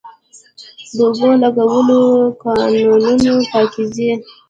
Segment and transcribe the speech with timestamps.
[0.95, 2.01] د اوبو لګولو
[2.41, 4.11] کانالونه پاکیږي